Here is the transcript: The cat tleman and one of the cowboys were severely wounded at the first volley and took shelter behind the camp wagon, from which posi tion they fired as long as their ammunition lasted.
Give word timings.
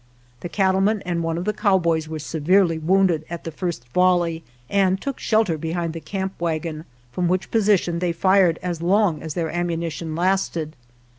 The 0.39 0.49
cat 0.49 0.73
tleman 0.73 1.03
and 1.05 1.21
one 1.21 1.37
of 1.37 1.45
the 1.45 1.53
cowboys 1.53 2.07
were 2.09 2.17
severely 2.17 2.79
wounded 2.79 3.23
at 3.29 3.43
the 3.43 3.51
first 3.51 3.87
volley 3.89 4.43
and 4.67 4.99
took 4.99 5.19
shelter 5.19 5.59
behind 5.59 5.93
the 5.93 5.99
camp 5.99 6.33
wagon, 6.39 6.85
from 7.11 7.27
which 7.27 7.51
posi 7.51 7.77
tion 7.77 7.99
they 7.99 8.11
fired 8.11 8.57
as 8.63 8.81
long 8.81 9.21
as 9.21 9.35
their 9.35 9.51
ammunition 9.51 10.15
lasted. 10.15 10.75